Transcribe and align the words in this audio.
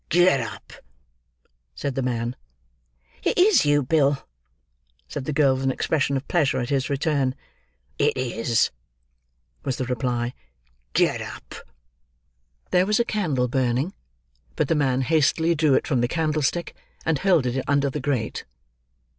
"Get 0.09 0.39
up!" 0.39 0.73
said 1.75 1.93
the 1.93 2.01
man. 2.01 2.35
"It 3.21 3.37
is 3.37 3.67
you, 3.67 3.83
Bill!" 3.83 4.27
said 5.07 5.25
the 5.25 5.31
girl, 5.31 5.53
with 5.53 5.61
an 5.63 5.69
expression 5.69 6.17
of 6.17 6.27
pleasure 6.27 6.57
at 6.59 6.71
his 6.71 6.89
return. 6.89 7.35
"It 7.99 8.17
is," 8.17 8.71
was 9.63 9.77
the 9.77 9.85
reply. 9.85 10.33
"Get 10.93 11.21
up." 11.21 11.53
There 12.71 12.87
was 12.87 12.99
a 12.99 13.05
candle 13.05 13.47
burning, 13.47 13.93
but 14.55 14.69
the 14.69 14.73
man 14.73 15.01
hastily 15.01 15.53
drew 15.53 15.75
it 15.75 15.85
from 15.85 16.01
the 16.01 16.07
candlestick, 16.07 16.73
and 17.05 17.19
hurled 17.19 17.45
it 17.45 17.63
under 17.67 17.91
the 17.91 17.99
grate. 18.01 18.43